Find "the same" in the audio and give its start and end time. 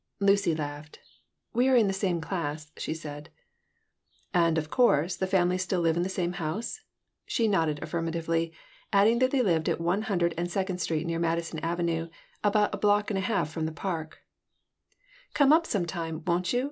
1.85-2.21, 6.01-6.33